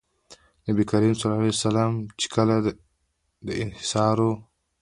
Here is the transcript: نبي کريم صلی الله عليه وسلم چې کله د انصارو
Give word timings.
نبي 0.65 0.83
کريم 0.91 1.13
صلی 1.17 1.25
الله 1.27 1.41
عليه 1.43 1.57
وسلم 1.65 1.91
چې 2.19 2.27
کله 2.35 2.55
د 3.45 3.47
انصارو 3.63 4.31